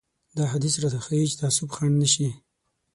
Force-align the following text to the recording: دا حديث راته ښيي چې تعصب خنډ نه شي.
دا 0.37 0.43
حديث 0.53 0.73
راته 0.83 0.99
ښيي 1.05 1.27
چې 1.31 1.37
تعصب 1.41 1.69
خنډ 1.75 1.93
نه 2.01 2.07
شي. 2.13 2.29